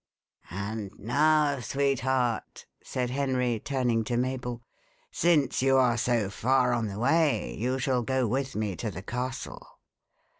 "And 0.49 0.89
now, 0.97 1.59
sweetheart," 1.59 2.65
said 2.83 3.11
Henry, 3.11 3.59
turning 3.63 4.03
to 4.05 4.17
Mabel, 4.17 4.63
"since 5.11 5.61
you 5.61 5.77
are 5.77 5.95
so 5.95 6.31
far 6.31 6.73
on 6.73 6.87
the 6.87 6.97
way, 6.97 7.55
you 7.55 7.77
shall 7.77 8.01
go 8.01 8.25
with 8.25 8.55
me 8.55 8.75
to 8.77 8.89
the 8.89 9.03
castle." 9.03 9.77